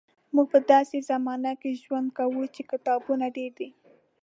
موږ 0.33 0.47
په 0.53 0.59
داسې 0.71 0.97
زمانه 1.09 1.51
کې 1.61 1.79
ژوند 1.81 2.07
کوو 2.17 2.43
چې 2.53 2.61
کتابونه 2.71 3.25
ډېر 3.37 3.51
دي. 3.59 3.69